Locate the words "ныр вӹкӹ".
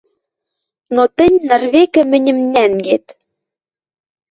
1.47-2.01